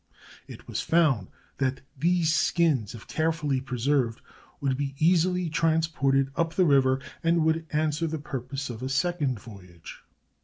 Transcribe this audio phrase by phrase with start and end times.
[0.47, 1.27] It was found
[1.59, 4.19] that these skins, if care fully preserved,
[4.59, 9.37] could be easily transported up the river, and would answer the purpose of a second
[9.39, 9.99] voyage.